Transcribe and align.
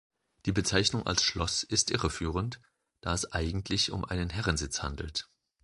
Die 0.47 0.51
Bezeichnung 0.51 1.05
als 1.05 1.21
Schloss 1.23 1.61
ist 1.61 1.91
irreführend, 1.91 2.59
da 3.01 3.13
es 3.13 3.31
eigentlich 3.33 3.91
um 3.91 4.03
einen 4.03 4.31
Herrensitz 4.31 4.81
handelt. 4.81 5.29